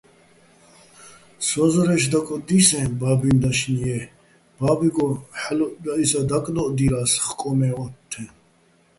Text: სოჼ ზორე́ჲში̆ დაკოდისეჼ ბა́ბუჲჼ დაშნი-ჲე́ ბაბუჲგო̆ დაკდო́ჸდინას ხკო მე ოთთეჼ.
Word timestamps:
სოჼ 1.47 1.65
ზორე́ჲში̆ 1.73 2.11
დაკოდისეჼ 2.11 2.79
ბა́ბუჲჼ 2.99 3.35
დაშნი-ჲე́ 3.41 4.03
ბაბუჲგო̆ 4.57 5.13
დაკდო́ჸდინას 6.29 7.11
ხკო 7.25 7.49
მე 7.57 7.69
ოთთეჼ. 7.83 8.23